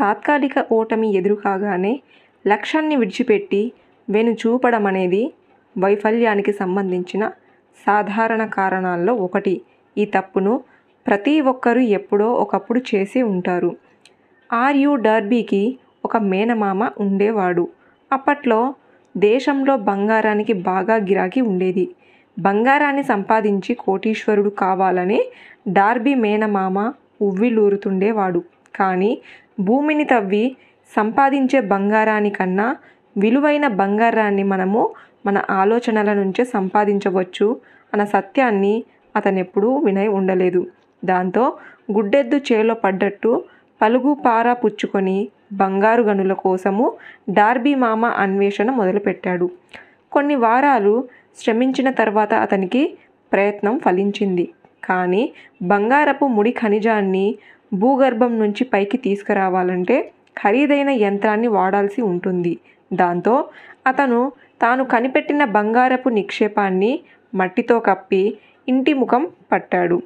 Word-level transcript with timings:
తాత్కాలిక 0.00 0.58
ఓటమి 0.72 1.08
ఎదురుకాగానే 1.14 1.92
లక్ష్యాన్ని 2.46 2.96
విడిచిపెట్టి 2.96 3.72
వెను 4.10 4.32
చూపడం 4.32 4.84
అనేది 4.86 5.22
వైఫల్యానికి 5.78 6.52
సంబంధించిన 6.52 7.24
సాధారణ 7.86 8.42
కారణాల్లో 8.44 9.12
ఒకటి. 9.26 9.54
ఈ 9.98 10.04
తప్పును 10.04 10.54
ప్రతి 11.06 11.34
ఒక్కరూ 11.40 11.80
ఎప్పుడో 11.98 12.28
ఒకప్పుడు 12.34 12.80
చేసి 12.90 13.22
ఉంటారు. 13.22 13.70
ఆర్యు 14.52 14.96
డర్బీకి 14.96 15.62
ఒక 16.04 16.16
మేనమామ 16.16 16.88
ఉండేవాడు. 17.00 17.64
అప్పట్లో 18.12 18.74
దేశంలో 19.16 19.76
బంగారానికి 19.76 20.52
బాగా 20.52 20.96
గిరాకీ 20.96 21.40
ఉండేది. 21.40 21.86
బంగారాన్ని 22.38 23.02
సంపాదించి 23.02 23.74
కోటీశ్వరుడు 23.74 24.50
కావాలని 24.50 25.20
డార్బీ 25.68 26.14
మేనమామ 26.14 26.78
ఉవ్విలూరుతుండేవాడు. 27.22 28.40
కానీ 28.74 29.10
భూమిని 29.60 30.04
తవ్వి 30.04 30.56
సంపాదించే 30.96 31.60
బంగారానికన్నా 31.60 32.76
విలువైన 33.16 33.66
బంగారాన్ని 33.66 34.42
మనము 34.42 34.82
మన 35.26 35.42
ఆలోచనల 35.50 36.12
నుంచే 36.12 36.44
సంపాదించవచ్చు 36.44 37.56
అన్న 37.92 38.04
సత్యాన్ని 38.04 38.84
అతనెప్పుడూ 39.16 39.76
వినై 39.76 40.06
ఉండలేదు. 40.08 40.66
దాంతో 41.04 41.52
గుడ్డెద్దు 41.92 42.38
చేలో 42.48 42.74
పడ్డట్టు 42.74 43.44
పలుగు 43.82 44.14
పారా 44.26 44.52
పుచ్చుకొని 44.52 45.28
బంగారు 45.52 46.02
గనుల 46.02 46.32
కోసము 46.32 46.92
డార్బీ 47.30 47.74
మామ 47.74 48.04
అన్వేషణ 48.06 48.70
మొదలుపెట్టాడు. 48.70 49.50
కొన్ని 50.12 50.34
వారాలు 50.34 50.94
శ్రమించిన 51.38 51.90
తర్వాత 51.90 52.34
అతనికి 52.34 52.82
ప్రయత్నం 53.32 53.78
ఫలించింది. 53.78 54.48
కానీ 54.84 55.32
బంగారపు 55.62 56.24
ముడి 56.26 56.50
ఖనిజాన్ని 56.50 57.26
భూగర్భం 57.72 58.38
నుంచి 58.38 58.64
పైకి 58.64 58.98
తీసుకురావాలంటే 58.98 59.96
ఖరీదైన 60.38 60.90
యంత్రాన్ని 60.90 61.48
వాడాల్సి 61.48 62.00
ఉంటుంది. 62.02 62.54
దాంతో 62.92 63.34
అతను 63.86 64.32
తాను 64.62 64.84
కనిపెట్టిన 64.84 65.44
బంగారపు 65.44 66.08
నిక్షేపాన్ని 66.08 66.92
మట్టితో 67.34 67.80
కప్పి 67.80 68.22
ఇంటి 68.68 68.92
ముఖం 68.92 69.22
పట్టాడు. 69.52 70.02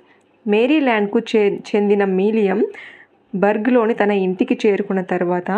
మేరీల్యాండ్కు 0.46 1.18
చే 1.30 1.42
చెందిన 1.70 2.04
మీలియం 2.04 2.60
బర్గ్లోని 3.34 3.94
తన 3.94 4.10
ఇంటికి 4.10 4.58
చేరుకున్న 4.66 5.00
తర్వాత 5.02 5.50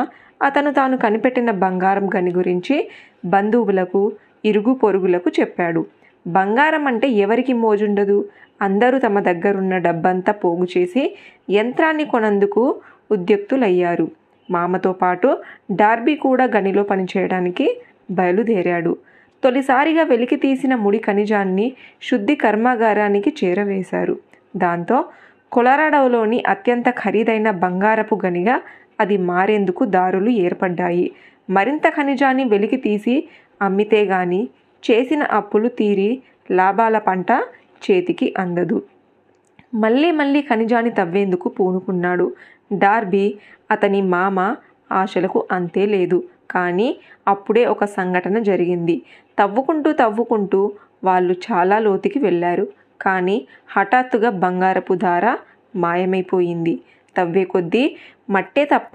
అతను 0.42 0.70
తాను 0.72 0.96
కనిపెట్టిన 0.96 1.50
బంగారం 1.50 2.06
గని 2.16 2.30
గురించి 2.30 2.76
బంధువులకు 3.24 4.02
ఇరుగు 4.44 4.74
పొరుగులకు 4.74 5.28
చెప్పాడు. 5.40 5.82
బంగారం 6.26 6.86
అంటే 6.86 7.08
ఎవరికి 7.08 7.52
మోజుండదు? 7.52 8.28
అందరూ 8.62 8.98
తమ 8.98 9.20
దగ్గరున్న 9.20 9.78
డబ్బంతా 9.78 10.32
పోగు 10.32 10.66
చేసి 10.78 11.16
యంత్రాన్ని 11.50 12.04
కొనందుకు 12.04 12.80
ఉద్యుక్తులయ్యారు. 13.10 14.10
మామతో 14.50 14.92
పాటు 14.92 15.38
డార్బీ 15.72 16.16
కూడా 16.16 16.44
గనిలో 16.56 16.82
పనిచేయడానికి 16.82 17.80
బయలుదేరాడు. 18.10 18.96
తొలిసారిగా 19.44 20.02
వెలికి 20.02 20.36
తీసిన 20.36 20.74
ముడి 20.74 20.98
ఖనిజాన్ని 20.98 21.72
శుద్ధి 22.02 22.34
కర్మాగారానికి 22.34 23.34
చేరవేశారు. 23.44 24.18
దాంతో 24.56 25.04
కొలరాడోలోని 25.52 26.42
అత్యంత 26.46 26.90
ఖరీదైన 26.90 27.50
బంగారపు 27.50 28.20
గనిగా 28.26 28.60
అది 29.00 29.16
మారేందుకు 29.16 29.84
దారులు 29.84 30.30
ఏర్పడ్డాయి. 30.30 31.10
మరింత 31.50 31.88
ఖనిజాన్ని 31.88 32.44
వెలికి 32.44 32.76
తీసి 32.76 33.28
అమ్మితే 33.62 34.04
గాని 34.04 34.48
చేసిన 34.82 35.22
అప్పులు 35.30 35.68
తీరి 35.68 36.10
లాభాల 36.50 36.98
పంట 36.98 37.30
చేతికి 37.82 38.34
అందదు. 38.38 38.82
మళ్ళీ 39.74 40.10
మళ్ళీ 40.10 40.42
ఖనిజాన్ని 40.42 40.90
తవ్వేందుకు 40.90 41.48
పూనుకున్నాడు. 41.48 42.26
డార్బీ 42.72 43.34
అతని 43.70 44.02
మామ 44.02 44.38
ఆశలకు 44.92 45.46
అంతే 45.52 45.86
లేదు. 45.86 46.18
కానీ 46.50 46.88
అప్పుడే 47.28 47.64
ఒక 47.66 47.84
సంఘటన 47.84 48.38
జరిగింది. 48.38 48.96
తవ్వుకుంటూ 49.38 49.92
తవ్వుకుంటూ 49.92 50.60
వాళ్ళు 51.04 51.34
చాలా 51.46 51.78
లోతుకి 51.78 52.18
వెళ్ళారు. 52.18 52.66
కానీ 53.00 53.36
హఠాత్తుగా 53.68 54.30
బంగారపు 54.30 54.94
ధార 54.94 55.24
మాయమైపోయింది. 55.76 56.74
తవ్వే 57.16 57.44
కొద్దీ 57.44 57.84
మట్టే 58.30 58.64
తప్ప 58.64 58.94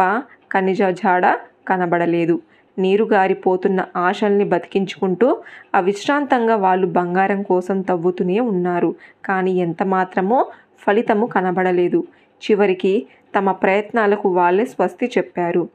ఖనిజ 0.52 0.84
జాడ 1.02 1.26
కనబడలేదు. 1.68 2.36
నీరు 2.80 3.06
గారిపోతున్న 3.06 3.86
ఆశల్ని 3.96 4.46
బతికించుకుంటూ 4.46 5.38
అవిశ్రాంతంగా 5.76 6.56
వాళ్ళు 6.56 6.88
బంగారం 6.88 7.42
కోసం 7.42 7.82
తవ్వుతూనే 7.82 8.40
ఉన్నారు. 8.40 8.96
కానీ 9.26 9.52
ఎంత 9.52 9.84
మాత్రమో 9.84 10.46
ఫలితము 10.88 11.26
కనబడలేదు. 11.26 12.04
చివరికి 12.42 13.08
తమ 13.36 13.52
ప్రయత్నాలకు 13.52 14.30
వాళ్ళే 14.30 14.66
స్వస్తి 14.66 15.12
చెప్పారు. 15.18 15.70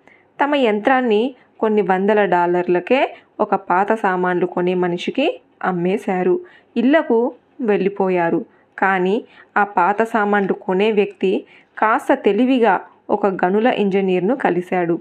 తమ 0.45 0.55
యంత్రాన్ని 0.55 1.35
కొన్ని 1.61 1.83
వందల 1.83 2.25
డాలర్లకే 2.25 3.15
ఒక 3.41 3.55
పాత 3.55 3.93
సామాన్లు 3.95 4.47
కొనే 4.47 4.75
మనిషికి 4.75 5.41
అమ్మేశారు. 5.65 6.41
ఇళ్ళకు 6.77 7.35
వెళ్ళిపోయారు. 7.61 8.45
కానీ 8.79 9.25
ఆ 9.57 9.65
పాత 9.65 10.03
సామాన్లు 10.03 10.53
కొనే 10.53 10.93
వ్యక్తి 10.93 11.45
కాస్త 11.79 12.15
తెలివిగా 12.15 12.81
ఒక 13.11 13.27
గనుల 13.27 13.67
ఇంజనీర్ను 13.67 14.37
కలిశాడు. 14.37 14.99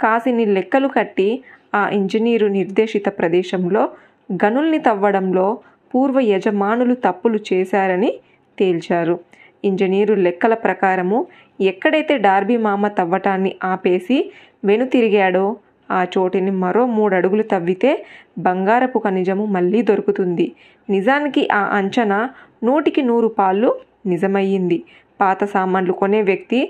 కాసిని 0.00 0.44
లెక్కలు 0.46 0.88
కట్టి 0.88 1.28
ఆ 1.74 1.82
ఇంజనీరు 1.88 2.46
నిర్దేశిత 2.48 3.06
ప్రదేశంలో 3.18 3.82
గనుల్ని 4.28 4.78
తవ్వడంలో 4.78 5.46
పూర్వ 5.94 6.20
యజమానులు 6.20 6.94
తప్పులు 7.06 7.38
చేశారని 7.52 8.10
తేల్చారు. 8.58 9.16
ఇంజనీరు 9.64 10.14
లెక్కల 10.14 10.54
ప్రకారము 10.54 11.18
ఎక్కడైతే 11.60 12.18
డార్బీ 12.18 12.56
మామ 12.56 12.88
తవ్వటాన్ని 12.88 13.52
ఆపేసి 13.64 14.18
వెనుతిరిగాడో 14.64 15.44
ఆ 15.88 16.06
చోటిని 16.14 16.50
మరో 16.50 16.82
మూడు 16.86 17.14
అడుగులు 17.14 17.42
తవ్వితే 17.42 17.90
బంగారపు 18.38 18.98
ఖనిజము 18.98 19.44
మళ్ళీ 19.46 19.82
దొరుకుతుంది. 19.82 20.46
నిజానికి 20.88 21.42
ఆ 21.52 21.62
అంచనా 21.78 22.20
నూటికి 22.64 23.02
నూరు 23.02 23.28
పాళ్ళు 23.28 23.70
నిజమయ్యింది. 24.06 24.78
పాత 25.20 25.44
సామాన్లు 25.44 25.92
కొనే 25.92 26.22
వ్యక్తి 26.22 26.60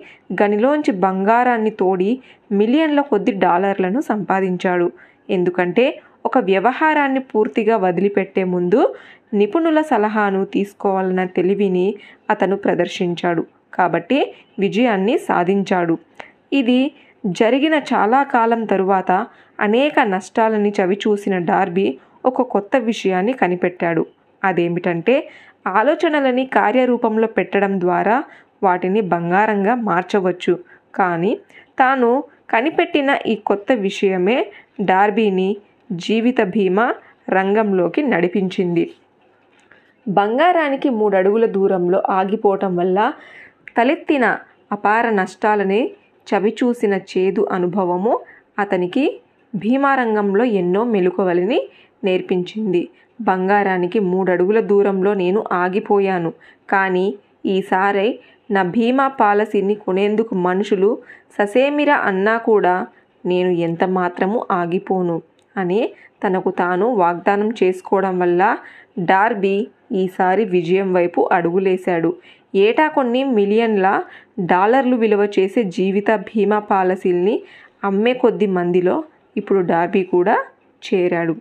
గనిలోంచి 0.42 0.92
బంగారాన్ని 0.92 1.70
తోడి 1.70 2.10
మిలియన్ల 2.52 3.00
కొద్ది 3.00 3.32
డాలర్లను 3.32 4.00
సంపాదించాడు. 4.00 4.92
ఎందుకంటే 5.30 5.84
ఒక 6.26 6.38
వ్యవహారాన్ని 6.38 7.20
పూర్తిగా 7.20 7.76
వదిలిపెట్టే 7.76 8.44
ముందు 8.44 8.94
నిపుణుల 9.34 9.80
సలహాను 9.82 10.44
తీసుకోవాలన్న 10.44 11.24
తెలివిని 11.24 11.86
అతను 12.30 12.56
ప్రదర్శించాడు. 12.56 13.42
కాబట్టి 13.74 14.18
విజయాన్ని 14.58 15.18
సాధించాడు. 15.18 15.98
ఇది 16.52 16.80
జరిగిన 17.26 17.74
చాలా 17.92 18.22
కాలం 18.22 18.64
తరువాత 18.64 19.26
అనేక 19.60 19.94
నష్టాలని 20.00 20.72
చవిచూసిన 20.78 21.38
డార్బీ 21.38 21.86
ఒక 22.24 22.42
కొత్త 22.42 22.76
విషయాన్ని 22.76 23.32
కనిపెట్టాడు. 23.32 24.06
అదేమిటంటే 24.44 25.14
ఆలోచనలని 25.66 26.46
కార్యరూపంలో 26.46 27.26
పెట్టడం 27.26 27.80
ద్వారా 27.80 28.24
వాటిని 28.62 29.00
బంగారంగా 29.00 29.74
మార్చవచ్చు. 29.74 30.58
కానీ 30.94 31.40
తాను 31.78 32.24
కనిపెట్టిన 32.50 33.18
ఈ 33.26 33.34
కొత్త 33.34 33.72
విషయమే 33.72 34.46
డార్బీని 34.80 35.56
జీవిత 35.92 36.42
బీమా 36.42 36.94
రంగంలోకి 37.30 38.02
నడిపించింది. 38.02 38.90
బంగారానికి 40.08 40.88
మూడడుగుల 40.88 41.46
దూరంలో 41.46 42.02
ఆగిపోవటం 42.08 42.76
వల్ల 42.76 43.12
తలెత్తిన 43.78 44.38
అపార 44.72 45.10
నష్టాలని 45.10 45.90
చవిచూసిన 46.26 46.94
చేదు 46.94 47.48
అనుభవము 47.52 48.20
అతనికి 48.58 49.20
భీమారంగంలో 49.54 50.44
ఎన్నో 50.44 50.84
మెలకువలని 50.84 51.68
నేర్పించింది. 52.04 52.88
బంగారానికి 53.20 53.98
మూడడుగుల 53.98 54.60
దూరంలో 54.60 55.14
నేను 55.14 55.44
ఆగిపోయాను. 55.52 56.32
కానీ 56.70 57.06
ఈసారి 57.46 58.18
నా 58.50 58.62
భీమా 58.62 59.08
పాలసీని 59.08 59.74
కొనేందుకు 59.74 60.34
మనుషులు 60.34 60.98
ససేమిరా 61.38 61.94
అన్నా 61.94 62.36
కూడా 62.38 62.86
నేను 63.26 63.48
ఎంత 63.48 63.84
మాత్రము 63.84 64.46
ఆగిపోను 64.50 65.22
అని 65.56 65.80
తనకు 66.24 66.50
తాను 66.50 66.86
వాగ్దానం 66.94 67.48
చేసుకోవడం 67.62 68.18
వల్ల 68.18 68.42
డార్బీ 68.98 69.56
ఈసారి 69.92 70.44
విజయం 70.44 70.92
వైపు 70.94 71.28
అడుగులేశాడు. 71.32 72.10
ఏటా 72.54 72.88
కొన్ని 72.88 73.24
మిలియన్ల 73.24 73.86
డాలర్లు 74.40 74.96
విలువ 74.96 75.22
చేసే 75.38 75.62
జీవిత 75.62 76.10
బీమా 76.16 76.58
పాలసీల్ని 76.58 77.42
అమ్మే 77.84 78.14
కొద్ది 78.14 78.46
మందిలో 78.46 79.04
ఇప్పుడు 79.36 79.60
డార్బీ 79.60 80.02
కూడా 80.04 80.36
చేరాడు. 80.82 81.34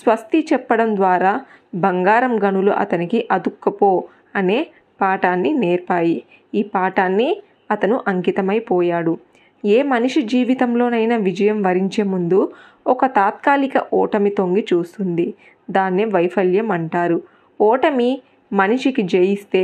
స్వస్తి 0.00 0.38
చెప్పడం 0.52 0.96
ద్వారా 0.96 1.32
బంగారం 1.74 2.34
గనులు 2.44 2.72
అతనికి 2.72 3.28
అదుక్కపో 3.30 4.04
అనే 4.36 4.58
పాఠాన్ని 5.00 5.50
నేర్పాయి. 5.54 6.22
ఈ 6.54 6.62
పాఠాన్ని 6.62 7.28
అతను 7.70 7.96
అంకితమైపోయాడు 8.08 9.18
ఏ 9.64 9.78
మనిషి 9.82 10.22
జీవితంలోనైనా 10.22 11.16
విజయం 11.16 11.62
వరించే 11.62 12.02
ముందు 12.04 12.52
ఒక 12.86 13.06
తాత్కాలిక 13.06 13.76
ఓటమి 13.92 14.30
తొంగి 14.30 14.66
చూస్తుంది. 14.72 15.26
దాన్నే 15.70 16.04
వైఫల్యం 16.04 16.70
అంటారు. 16.70 17.18
ఓటమి 17.60 18.10
మనిషికి 18.52 19.02
జయిస్తే 19.02 19.62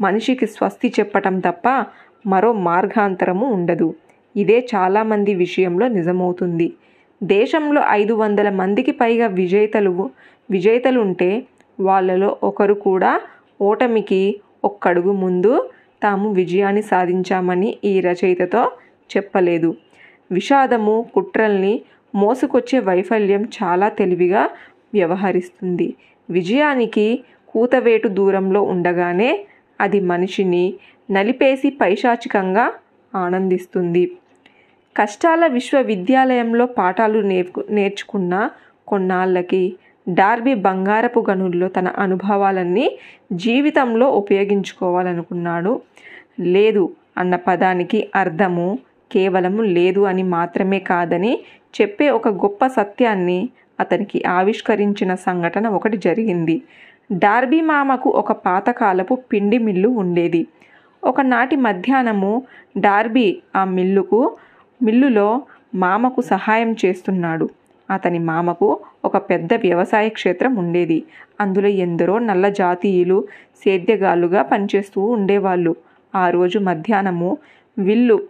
మనిషికి 0.00 0.46
స్వస్తి 0.46 0.88
చెప్పటం 1.00 1.34
తప్ప 1.40 1.66
మరో 2.26 2.50
మార్గాంతరము 2.68 3.46
ఉండదు. 3.52 3.88
ఇదే 4.36 4.58
చాలామంది 4.74 5.32
విషయంలో 5.34 5.88
నిజమవుతుంది. 5.88 6.68
దేశంలో 7.24 7.80
ఐదు 7.90 8.14
వందల 8.14 8.50
మందికి 8.50 8.92
పైగా 8.92 9.26
విజేతలు 9.26 10.10
విజేతలుంటే 10.50 11.46
వాళ్ళలో 11.80 12.36
ఒకరు 12.42 12.74
కూడా 12.74 13.20
ఓటమికి 13.60 14.40
ఒక్కడుగు 14.64 15.12
ముందు 15.12 15.70
తాము 16.02 16.32
విజయాన్ని 16.32 16.82
సాధించామని 16.82 17.78
ఈ 17.84 18.00
రచయితతో 18.00 18.62
చెప్పలేదు. 19.10 19.76
విషాదము 20.32 21.06
కుట్రల్ని 21.14 21.82
మోసుకొచ్చే 22.14 22.78
వైఫల్యం 22.78 23.42
చాలా 23.56 23.88
తెలివిగా 23.88 24.50
వ్యవహరిస్తుంది. 24.94 25.94
విజయానికి 26.30 27.24
కూతవేటు 27.48 28.08
దూరంలో 28.08 28.62
ఉండగానే 28.62 29.46
అది 29.80 30.00
మనిషిని 30.00 30.74
నలిపేసి 31.10 31.70
పైశాచికంగా 31.70 32.72
ఆనందిస్తుంది. 33.14 34.04
కష్టాల 34.96 35.46
విశ్వవిద్యాలయంలో 35.46 36.66
పాఠాలు 36.66 37.20
నేర్పు 37.20 37.64
నేర్చుకున్న 37.70 38.50
కొన్నాళ్ళకి 38.88 39.62
డార్బీ 40.08 40.54
బంగారపు 40.54 41.20
గనుల్లో 41.30 41.68
తన 41.68 41.88
అనుభవాలన్నీ 41.98 42.86
జీవితంలో 43.32 44.06
ఉపయోగించుకోవాలనుకున్నాడు. 44.10 45.72
లేదు 46.40 46.84
అన్న 47.18 47.34
పదానికి 47.36 47.98
అర్థము 48.14 48.78
కేవలము 49.12 49.62
లేదు 49.62 50.00
అని 50.00 50.22
మాత్రమే 50.22 50.78
కాదని 50.78 51.32
చెప్పే 51.80 52.10
ఒక 52.10 52.28
గొప్ప 52.28 52.66
సత్యాన్ని 52.66 53.40
అతనికి 53.80 54.18
ఆవిష్కరించిన 54.38 55.14
సంఘటన 55.14 55.66
ఒకటి 55.68 55.96
జరిగింది. 55.96 56.56
డార్బీ 57.12 57.60
మామకు 57.60 58.10
ఒక 58.10 58.32
పాతకాలపు 58.32 59.14
పిండి 59.32 59.58
మిల్లు 59.58 59.88
ఉండేది. 59.88 60.42
ఒకనాటి 61.04 61.56
మధ్యాహ్నము 61.56 62.32
డార్బీ 62.78 63.26
ఆ 63.56 63.64
మిల్లుకు 63.64 64.20
మిల్లులో 64.84 65.42
మామకు 65.74 66.20
సహాయం 66.20 66.76
చేస్తున్నాడు. 66.84 67.48
అతని 67.90 68.18
మామకు 68.18 68.80
ఒక 69.04 69.16
పెద్ద 69.16 69.54
వ్యవసాయ 69.54 70.08
క్షేత్రం 70.08 70.56
ఉండేది. 70.56 71.02
అందులో 71.40 71.68
ఎందరో 71.68 72.18
నల్ల 72.18 72.48
జాతీయులు 72.48 73.24
సేద్యగాళ్ళుగా 73.64 74.42
పనిచేస్తూ 74.42 75.00
ఉండేవాళ్ళు. 75.04 75.76
ఆ 76.14 76.30
రోజు 76.30 76.58
మధ్యాహ్నము 76.58 77.38
విల్లు 77.78 78.22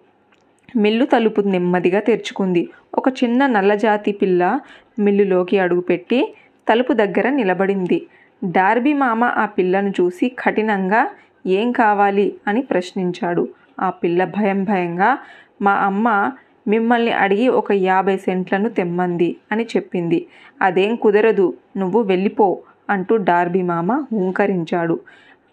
మిల్లు 0.76 1.04
తలుపు 1.04 1.40
నెమ్మదిగా 1.40 2.00
తెరుచుకుంది. 2.00 2.68
ఒక 2.94 3.08
చిన్న 3.08 3.46
నల్లజాతి 3.46 4.12
పిల్ల 4.12 4.60
మిల్లులోకి 4.98 5.58
అడుగుపెట్టి 5.58 6.34
తలుపు 6.68 6.92
దగ్గర 6.92 7.28
నిలబడింది. 7.28 8.06
డార్బీ 8.44 8.92
మామ 8.92 9.24
ఆ 9.24 9.46
పిల్లను 9.46 9.88
చూసి 9.88 10.28
కఠినంగా 10.28 11.10
ఏం 11.46 11.72
కావాలి? 11.72 12.34
అని 12.46 12.62
ప్రశ్నించాడు. 12.62 13.48
ఆ 13.80 13.90
పిల్ల 13.90 14.24
భయం 14.24 14.64
భయంగా 14.64 15.18
మా 15.62 15.72
అమ్మ 15.72 16.30
మిమ్మల్ని 16.69 17.12
అడిగి 17.12 17.49
ఒక 17.49 17.72
యాభై 17.72 18.16
సెంట్లను 18.16 18.69
తెమ్మంది 18.69 19.37
అని 19.52 19.64
చెప్పింది. 19.64 20.26
అదేం 20.62 20.96
కుదరదు 20.96 21.55
నువ్వు 21.76 22.02
వెళ్ళిపో 22.02 22.58
అంటూ 22.90 23.16
డార్బీ 23.16 23.62
మామ 23.62 23.93
హూంకరించాడు. 24.12 25.00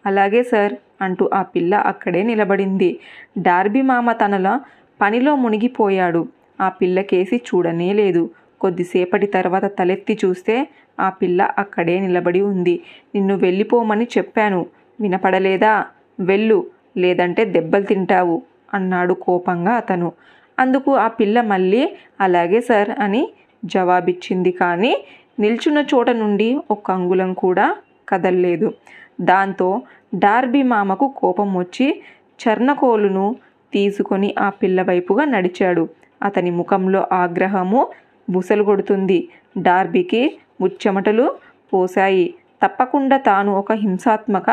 అలాగే 0.06 0.44
సార్ 0.44 0.74
అంటూ 1.02 1.30
ఆ 1.34 1.42
పిల్ల 1.42 1.76
అక్కడే 1.76 2.24
నిలబడింది. 2.24 3.00
డార్బీ 3.38 3.82
మామ 3.82 4.12
తనల 4.12 4.60
పనిలో 5.02 5.36
మునిగిపోయాడు. 5.36 6.28
ఆ 6.62 6.70
పిల్లకేసి 6.70 7.42
చూడనే 7.48 7.94
లేదు. 7.94 8.30
కొద్దిసేపటి 8.62 9.28
తర్వాత 9.28 9.66
తలెత్తి 9.80 10.18
చూస్తే 10.26 10.68
ఆ 11.00 11.10
పిల్ల 11.10 11.52
అక్కడే 11.58 12.00
నిలబడి 12.00 12.42
ఉంది. 12.42 12.82
నిన్ను 13.16 13.36
వెళ్ళిపోమని 13.36 14.08
చెప్పాను. 14.18 14.66
వినపడలేదా? 15.02 15.86
వెళ్ళు. 16.20 16.66
లేదంటే 16.98 17.46
దెబ్బలు 17.46 17.84
తింటావు 17.84 18.42
అన్నాడు 18.74 19.14
కోపంగా 19.14 19.72
అతను. 19.72 20.12
అందుకు 20.60 20.96
ఆ 20.96 21.08
పిల్ల 21.08 21.42
మళ్ళీ 21.42 21.90
అలాగే 22.22 22.62
సార్ 22.62 22.90
అని 23.00 23.30
జవాబిచ్చింది. 23.66 24.52
కానీ 24.52 24.94
నిల్చున్న 25.40 25.80
చోట 25.94 26.10
నుండి 26.10 26.62
ఒక 26.72 26.92
అంగుళం 26.92 27.34
కూడా 27.34 27.76
కదల్లేదు. 28.10 28.74
దాంతో 29.22 29.82
డార్బీ 30.16 30.64
మామకు 30.64 31.08
కోపం 31.08 31.54
వచ్చి 31.58 32.02
చర్ణకోలును 32.40 33.36
తీసుకొని 33.74 34.36
ఆ 34.40 34.50
పిల్ల 34.50 34.82
వైపుగా 34.82 35.26
నడిచాడు. 35.26 35.90
అతని 36.24 36.52
ముఖంలో 36.52 37.08
ఆగ్రహము 37.12 37.88
బుసలు 38.30 38.64
కొడుతుంది 38.64 39.30
డార్బీకి 39.58 40.38
ముచ్చెమటలు 40.62 41.32
పోశాయి. 41.74 42.34
తప్పకుండా 42.64 43.18
తాను 43.18 43.52
ఒక 43.58 43.72
హింసాత్మక 43.72 44.50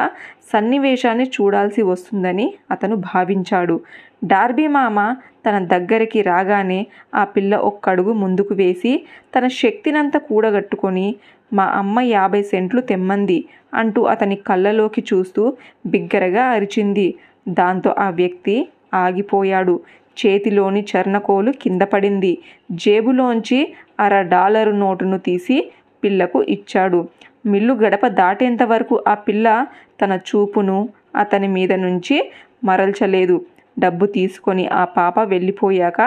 సన్నివేశాన్ని 0.53 1.25
చూడాల్సి 1.25 1.83
వస్తుందని 1.83 2.55
అతను 2.71 2.97
భావించాడు. 2.97 3.81
డార్బీ 4.23 4.67
మామ 4.67 4.99
తన 5.47 5.59
దగ్గరికి 5.65 6.23
రాగానే 6.23 6.87
ఆ 7.15 7.25
పిల్ల 7.25 7.57
ఒక్కడుగు 7.57 8.13
ముందుకు 8.13 8.55
వేసి 8.55 8.93
తన 9.35 9.49
శక్తినంతా 9.49 10.19
కూడగట్టుకొని 10.19 11.17
మా 11.53 11.65
అమ్మ 11.65 12.01
యాభై 12.01 12.43
సెంట్లు 12.43 12.81
తెమ్మంది 12.81 13.39
అంటూ 13.75 14.03
అతని 14.03 14.37
కళ్ళలోకి 14.37 15.05
చూస్తూ 15.15 15.43
బిగ్గరగా 15.87 16.45
అరిచింది. 16.45 17.15
దాంతో 17.49 17.95
ఆ 17.99 18.11
వ్యక్తి 18.11 18.57
ఆగిపోయాడు. 18.95 19.81
చేతిలోని 20.17 20.87
చర్ణకోలు 20.93 21.51
కింద 21.51 21.83
పడింది. 21.83 22.39
జేబులోంచి 22.73 23.75
అర 24.01 24.23
డాలరు 24.23 24.71
నోటును 24.71 25.19
తీసి 25.19 25.71
పిల్లకు 26.05 26.43
ఇచ్చాడు. 26.43 27.09
మిల్లు 27.47 27.75
గడప 27.75 28.07
దాటేంత 28.07 28.63
వరకు 28.63 29.05
ఆ 29.09 29.15
పిల్ల 29.15 29.67
తన 30.01 30.19
చూపును 30.29 30.79
అతని 31.17 31.49
మీద 31.49 31.73
నుంచి 31.73 32.17
మరల్చలేదు. 32.65 33.37
డబ్బు 33.79 34.07
తీసుకొని 34.07 34.65
ఆ 34.81 34.85
పాప 34.99 35.19
వెళ్ళిపోయాక 35.23 36.01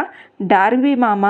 డార్బీ 0.44 0.94
మామ 0.96 1.26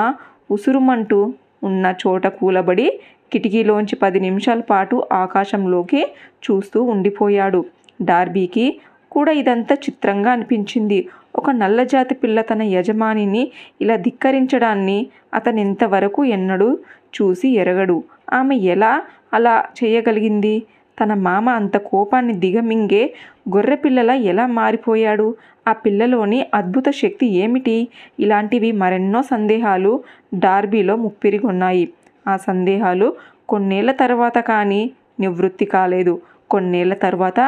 ఉసురుమంటూ 0.50 1.18
ఉన్న 1.64 1.94
చోట 2.02 2.26
కూలబడి 2.26 2.86
కిటికీలోంచి 3.32 3.96
పది 3.96 4.20
నిమిషాల 4.20 4.60
పాటు 4.60 4.96
ఆకాశంలోకి 5.12 6.00
చూస్తూ 6.44 6.78
ఉండిపోయాడు. 6.82 7.60
డార్బీకి 8.02 8.66
కూడా 9.12 9.32
ఇదంతా 9.32 9.74
చిత్రంగా 9.74 10.30
అనిపించింది. 10.32 10.98
ఒక 11.36 11.50
నల్లజాతి 11.50 12.14
పిల్ల 12.14 12.40
తన 12.40 12.62
యజమానిని 12.62 13.42
ఇలా 13.80 13.96
ధిక్కరించడాన్ని 13.96 14.98
అతను 15.34 15.60
ఇంతవరకు 15.60 16.20
ఎన్నడూ 16.36 16.68
చూసి 17.14 17.48
ఎరగడు. 17.62 17.96
ఆమె 18.32 18.56
ఎలా 18.74 18.92
అలా 19.34 19.54
చేయగలిగింది? 19.78 20.54
తన 21.02 21.14
మామ 21.14 21.48
అంత 21.50 21.76
కోపాన్ని 21.76 22.32
దిగమింగే 22.34 23.14
గొర్రెపిల్లల 23.54 24.10
ఎలా 24.10 24.46
మారిపోయాడు? 24.46 25.34
ఆ 25.68 25.72
పిల్లలోని 25.72 26.46
అద్భుత 26.54 26.84
శక్తి 26.90 27.26
ఏమిటి? 27.26 27.88
ఇలాంటివి 28.20 28.72
మరెన్నో 28.72 29.22
సందేహాలు 29.22 29.92
డార్బీలో 30.34 30.96
ముప్పిరిగొన్నాయి. 30.96 31.88
ఆ 32.28 32.36
సందేహాలు 32.36 33.16
కొన్నేళ్ళ 33.48 33.92
తర్వాత 33.92 34.38
కానీ 34.38 34.90
నివృత్తి 35.20 35.64
కాలేదు. 35.64 36.20
కొన్నేళ్ళ 36.50 36.94
తర్వాత 36.94 37.40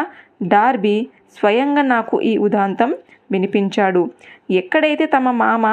డార్బీ 0.42 1.06
స్వయంగా 1.38 1.82
నాకు 1.82 2.20
ఈ 2.22 2.36
ఉదాంతం 2.36 2.94
వినిపించాడు. 3.32 4.10
ఎక్కడైతే 4.50 5.06
తమ 5.06 5.30
మామ 5.30 5.66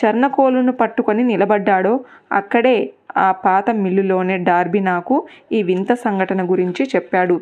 చర్ణకోలును 0.00 0.72
పట్టుకొని 0.72 1.22
నిలబడ్డాడో 1.22 2.00
అక్కడే 2.32 2.90
ఆ 3.16 3.32
పాత 3.32 3.70
మిల్లులోనే 3.70 4.38
డార్బీ 4.38 4.80
నాకు 4.80 5.26
ఈ 5.52 5.62
వింత 5.62 5.94
సంఘటన 5.94 6.50
గురించి 6.50 6.88
చెప్పాడు. 6.96 7.40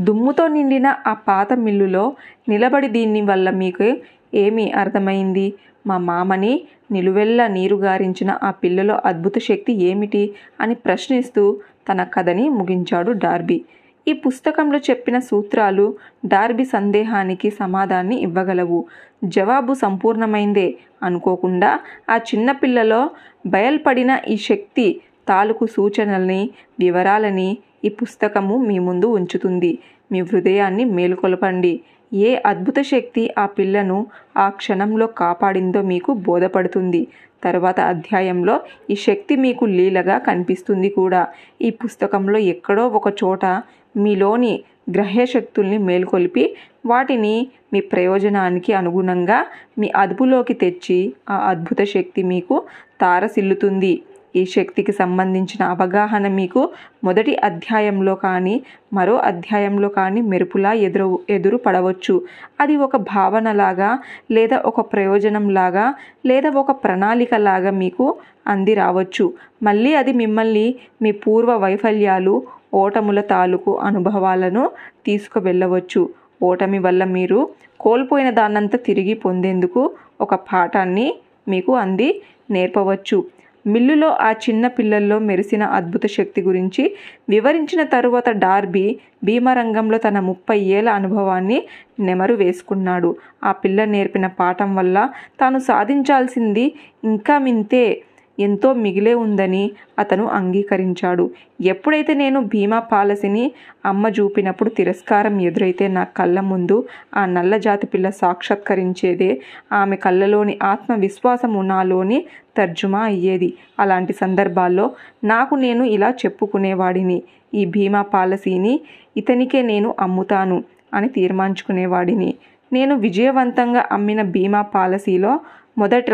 దుమ్ముతో 0.00 0.48
నిండిన 0.48 0.94
ఆ 1.06 1.12
పాత 1.12 1.52
మిల్లులో 1.54 2.12
నిలబడి 2.48 2.88
దీన్ని 2.88 3.20
వల్ల 3.22 3.50
మీకు 3.50 3.96
ఏమి 4.34 4.72
అర్థమైంది? 4.72 5.52
మా 5.86 5.98
మామని 5.98 6.62
నిలువెల్లా 6.92 7.46
నీరు 7.48 7.76
గారించిన 7.76 8.38
ఆ 8.42 8.50
పిల్లలో 8.50 9.00
అద్భుత 9.04 9.38
శక్తి 9.38 9.72
ఏమిటి? 9.72 10.34
అని 10.60 10.74
ప్రశ్నిస్తూ 10.74 11.60
తన 11.88 12.04
కథని 12.04 12.48
ముగించాడు 12.48 13.12
డార్బీ. 13.12 13.64
ఈ 14.06 14.12
పుస్తకంలో 14.12 14.78
చెప్పిన 14.78 15.18
సూత్రాలు 15.18 15.94
డార్బీ 16.26 16.64
సందేహానికి 16.64 17.50
సమాధాన్ని 17.50 18.16
ఇవ్వగలవు. 18.20 18.84
జవాబు 19.24 19.74
సంపూర్ణమైందే 19.74 20.74
అనుకోకుండా 21.02 21.78
ఆ 22.10 22.16
చిన్నపిల్లలో 22.16 23.10
బయల్పడిన 23.46 24.18
ఈ 24.28 24.36
శక్తి 24.36 25.00
తాలూకు 25.28 25.66
సూచనల్ని 25.66 26.50
వివరాలని 26.80 27.58
ఈ 27.84 27.88
పుస్తకము 27.88 28.56
మీ 28.56 28.78
ముందు 28.78 29.06
ఉంచుతుంది. 29.06 29.78
మీ 30.12 30.20
హృదయాన్ని 30.20 30.84
మేలుకొలపండి. 30.84 31.80
ఏ 32.12 32.30
అద్భుత 32.46 32.78
శక్తి 32.80 33.30
ఆ 33.38 33.46
పిల్లను 33.46 34.06
ఆ 34.36 34.48
క్షణంలో 34.48 35.06
కాపాడిందో 35.06 35.82
మీకు 35.82 36.12
బోధపడుతుంది. 36.12 37.06
తర్వాత 37.44 37.80
అధ్యాయంలో 37.80 38.60
ఈ 38.90 38.94
శక్తి 38.94 39.36
మీకు 39.36 39.64
లీలగా 39.64 40.18
కనిపిస్తుంది 40.18 40.88
కూడా. 40.88 41.28
ఈ 41.62 41.70
పుస్తకంలో 41.70 42.38
ఎక్కడో 42.38 42.88
ఒక 42.88 43.08
చోట 43.24 43.44
మీలోని 43.94 44.64
గ్రహ్యశక్తుల్ని 44.90 45.78
మేల్కొల్పి 45.78 46.56
వాటిని 46.86 47.48
మీ 47.72 47.80
ప్రయోజనానికి 47.80 48.72
అనుగుణంగా 48.72 49.46
మీ 49.78 49.88
అదుపులోకి 49.88 50.54
తెచ్చి 50.54 51.14
ఆ 51.30 51.36
అద్భుత 51.50 51.82
శక్తి 51.84 52.22
మీకు 52.22 52.62
తారసిల్లుతుంది. 53.00 54.02
ఈ 54.36 54.44
శక్తికి 54.44 54.92
సంబంధించిన 54.92 55.62
అవగాహన 55.64 56.28
మీకు 56.28 56.60
మొదటి 57.04 57.32
అధ్యాయంలో 57.36 58.14
కానీ 58.14 58.62
మరో 58.92 59.16
అధ్యాయంలో 59.16 59.88
కానీ 59.88 60.20
మెరుపులా 60.20 60.72
ఎదురు 60.72 61.20
ఎదురు 61.30 61.56
పడవచ్చు. 61.56 62.14
అది 62.60 62.76
ఒక 62.76 62.96
భావనలాగా 62.96 63.90
లేదా 64.30 64.58
ఒక 64.64 64.80
ప్రయోజనంలాగా 64.92 65.94
లేదా 66.26 66.50
ఒక 66.50 66.70
ప్రణాళికలాగా 66.84 67.70
మీకు 67.70 68.06
అంది 68.46 68.74
రావచ్చు. 68.74 69.32
మళ్ళీ 69.62 69.94
అది 69.94 70.12
మిమ్మల్ని 70.12 70.74
మీ 71.02 71.12
పూర్వ 71.12 71.56
వైఫల్యాలు 71.56 72.42
ఓటముల 72.74 73.20
తాలూకు 73.20 73.78
అనుభవాలను 73.78 74.70
తీసుకువెళ్ళవచ్చు. 75.06 76.08
ఓటమి 76.42 76.78
వల్ల 76.78 77.04
మీరు 77.04 77.50
కోల్పోయిన 77.80 78.30
దాన్నంతా 78.30 78.78
తిరిగి 78.86 79.14
పొందేందుకు 79.14 79.90
ఒక 80.20 80.34
పాఠాన్ని 80.34 81.14
మీకు 81.48 81.76
అంది 81.76 82.22
నేర్పవచ్చు. 82.50 83.24
మిల్లులో 83.66 84.08
ఆ 84.08 84.30
చిన్న 84.30 84.66
పిల్లల్లో 84.66 85.18
మెరిసిన 85.18 85.62
అద్భుత 85.62 86.06
శక్తి 86.06 86.42
గురించి 86.42 86.96
వివరించిన 87.28 87.82
తరువాత 87.82 88.30
డార్బీ 88.30 88.98
భీమరంగంలో 89.24 89.98
తన 89.98 90.20
ముప్పై 90.20 90.58
ఏళ్ళ 90.58 90.88
అనుభవాన్ని 90.90 91.62
నెమరు 92.00 92.34
వేసుకున్నాడు. 92.34 93.16
ఆ 93.44 93.52
పిల్ల 93.52 93.84
నేర్పిన 93.84 94.26
పాఠం 94.26 94.76
వల్ల 94.76 95.08
తాను 95.40 95.58
సాధించాల్సింది 95.58 96.72
ఇంకా 97.04 97.38
మింతే 97.38 98.02
ఎంతో 98.40 98.72
మిగిలే 98.74 99.14
ఉందని 99.14 99.70
అతను 99.98 100.24
అంగీకరించాడు. 100.28 101.30
ఎప్పుడైతే 101.60 102.14
నేను 102.14 102.40
బీమా 102.40 102.78
పాలసీని 102.78 103.52
అమ్మ 103.86 104.08
చూపినప్పుడు 104.08 104.70
తిరస్కారం 104.70 105.40
ఎదురైతే 105.40 105.88
నా 105.88 106.04
కళ్ళ 106.04 106.40
ముందు 106.40 106.76
ఆ 107.16 107.26
నల్ల 107.26 107.56
జాతి 107.56 107.86
పిల్ల 107.86 108.10
సాక్షాత్కరించేదే 108.10 109.40
ఆమె 109.72 109.96
కళ్ళలోని 109.96 110.58
ఆత్మవిశ్వాసము 110.62 111.62
నాలోని 111.62 112.24
తర్జుమా 112.56 113.02
అయ్యేది. 113.02 113.50
అలాంటి 113.80 114.12
సందర్భాల్లో 114.12 114.90
నాకు 115.24 115.54
నేను 115.54 115.84
ఇలా 115.84 116.10
చెప్పుకునేవాడిని. 116.10 117.22
ఈ 117.54 117.64
బీమా 117.64 118.02
పాలసీని 118.02 118.80
ఇతనికే 119.16 119.62
నేను 119.62 119.94
అమ్ముతాను 120.00 120.64
అని 120.94 121.08
తీర్మానించుకునేవాడిని. 121.08 122.34
నేను 122.72 122.94
విజయవంతంగా 122.96 123.86
అమ్మిన 123.92 124.22
బీమా 124.22 124.62
పాలసీలో 124.62 125.40
మొదట 125.78 126.10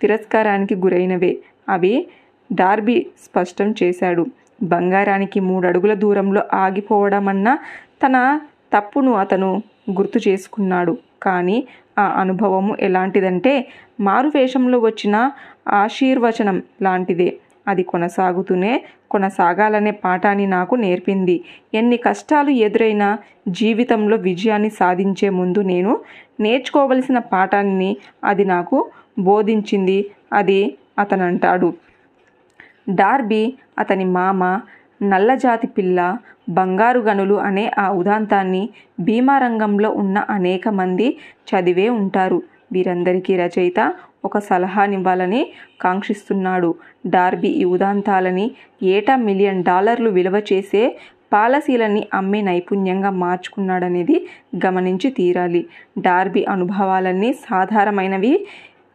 తిరస్కారానికి 0.00 0.74
గురైనవే. 0.74 1.38
అవి 1.68 2.06
డార్బీ 2.52 3.06
స్పష్టం 3.24 3.74
చేశాడు. 3.82 4.26
బంగారానికి 4.62 5.40
మూడు 5.40 5.66
అడుగుల 5.66 5.94
దూరంలో 5.94 6.42
ఆగిపోవడమన్నా 6.54 7.58
తన 8.02 8.40
తప్పును 8.72 9.12
అతను 9.14 9.62
గుర్తు 9.90 10.18
చేసుకున్నాడు. 10.28 10.98
కానీ 11.22 11.66
ఆ 11.98 12.04
అనుభవము 12.20 12.76
ఎలాంటిదంటే 12.80 13.68
మారువేషంలో 14.00 14.78
వచ్చిన 14.78 15.30
ఆశీర్వచనం 15.68 16.62
లాంటిదే. 16.82 17.36
అది 17.68 17.82
కొనసాగుతూనే 17.82 18.84
కొనసాగాలనే 19.10 19.90
పాఠాన్ని 19.90 20.46
నాకు 20.46 20.74
నేర్పింది. 20.74 21.44
ఎన్ని 21.74 21.96
కష్టాలు 21.96 22.50
ఎదురైనా 22.50 23.18
జీవితంలో 23.48 24.16
విజయాన్ని 24.16 24.70
సాధించే 24.70 25.28
ముందు 25.28 25.60
నేను 25.60 26.00
నేర్చుకోవలసిన 26.40 27.18
పాఠాన్ని 27.18 27.96
అది 28.24 28.44
నాకు 28.44 28.90
బోధించింది. 29.18 30.10
అది 30.32 30.76
అతను 30.98 31.24
అంటాడు 31.24 31.68
డార్బీ 32.90 33.42
అతని 33.78 34.04
మామ 34.16 34.42
నల్లజాతి 35.02 35.66
పిల్ల 35.66 36.00
బంగారు 36.48 37.00
గనులు 37.00 37.34
అనే 37.40 37.64
ఆ 37.78 37.86
ఉదాంతాన్ని 37.92 38.62
భీమారంగంలో 39.00 39.90
ఉన్న 39.92 40.18
అనేక 40.30 40.68
మంది 40.80 41.08
చదివే 41.50 41.88
ఉంటారు. 41.98 42.38
వీరందరికీ 42.72 43.36
రచయిత 43.36 43.80
ఒక 44.24 44.38
సలహానివ్వాలని 44.48 45.42
కాంక్షిస్తున్నాడు. 45.82 46.70
డార్బీ 47.06 47.50
ఈ 47.54 47.64
ఉదాంతాలని 47.74 48.46
ఏటా 48.92 49.16
మిలియన్ 49.26 49.60
డాలర్లు 49.64 50.10
విలువ 50.10 50.36
చేసే 50.52 50.82
పాలసీలని 51.32 52.02
అమ్మే 52.14 52.40
నైపుణ్యంగా 52.42 53.10
మార్చుకున్నాడనేది 53.22 54.16
గమనించి 54.66 55.10
తీరాలి. 55.10 55.62
డార్బీ 55.98 56.42
అనుభవాలన్నీ 56.44 57.30
సాధారణమైనవి 57.48 58.32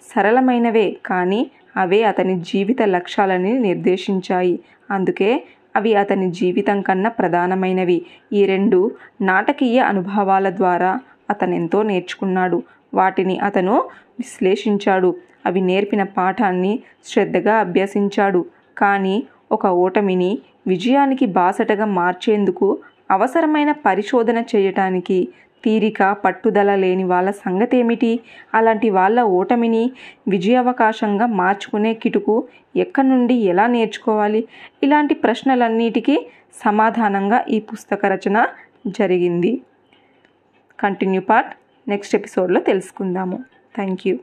సరళమైనవే 0.04 0.88
కానీ 1.06 1.42
అవే 1.78 2.04
అతని 2.04 2.40
జీవిత 2.40 2.82
లక్ష్యాలని 2.82 3.60
నిర్దేశించాయి. 3.60 4.60
అందుకే 4.92 5.44
అవి 5.76 5.96
అతని 5.96 6.32
జీవితం 6.32 6.82
కన్నా 6.82 7.10
ప్రధానమైనవి. 7.10 8.06
ఈ 8.34 8.46
రెండు 8.46 8.92
నాటకీయ 9.22 9.80
అనుభవాల 9.80 10.50
ద్వారా 10.50 11.00
అతను 11.30 11.56
ఎంతో 11.56 11.82
నేర్చుకున్నాడు. 11.82 12.64
వాటిని 12.94 13.40
అతను 13.40 13.76
విశ్లేషించాడు. 14.20 15.16
అవి 15.46 15.62
నేర్పిన 15.62 16.04
పాఠాన్ని 16.04 16.80
శ్రద్ధగా 17.06 17.56
అభ్యసించాడు. 17.56 18.46
కానీ 18.78 19.24
ఒక 19.52 19.66
ఓటమిని 19.66 20.40
విజయానికి 20.68 21.26
బాసటగా 21.26 21.86
మార్చేందుకు 21.86 22.78
అవసరమైన 23.12 23.72
పరిశోధన 23.72 24.44
చేయటానికి 24.56 25.28
తీరిక 25.64 26.12
పట్టుదల 26.12 26.76
లేని 26.76 27.04
వాళ్ళ 27.04 27.32
సంగతేమిటి? 27.32 28.20
అలాంటి 28.54 28.90
వాళ్ళ 28.90 29.22
ఓటమిని 29.22 29.92
విజయావకాశంగా 30.28 31.26
మార్చుకునే 31.26 31.94
కిటుకు 31.94 32.48
ఎక్కడి 32.76 33.10
నుండి 33.10 33.34
ఎలా 33.34 33.68
నేర్చుకోవాలి? 33.68 34.48
ఇలాంటి 34.84 35.14
ప్రశ్నలన్నిటికీ 35.14 36.28
సమాధానంగా 36.66 37.46
ఈ 37.50 37.60
పుస్తక 37.60 38.06
రచన 38.06 38.48
జరిగింది. 38.88 39.62
కంటిన్యూ 40.80 41.22
పార్ట్ 41.22 41.54
నెక్స్ట్ 41.90 42.16
ఎపిసోడ్లో 42.16 42.60
తెలుసుకుందాము. 42.60 43.40
Thank 43.76 44.08
you. 44.08 44.18